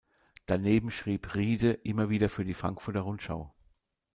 Daneben 0.47 0.89
schrieb 0.89 1.35
Riede 1.35 1.73
immer 1.73 2.09
wieder 2.09 2.27
für 2.27 2.43
die 2.43 2.55
Frankfurter 2.55 3.01
Rundschau. 3.01 3.53